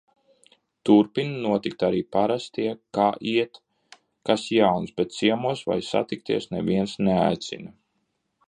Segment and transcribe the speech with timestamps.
[0.89, 3.61] Turpina notikt arī parastie kā iet?
[4.31, 7.77] Kas jauns?, bet ciemos vai satikties neviens neaicina.